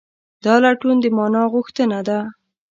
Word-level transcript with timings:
دا 0.43 0.53
لټون 0.63 0.95
د 1.03 1.05
مانا 1.17 1.43
غوښتنه 1.53 1.99
ده. 2.07 2.19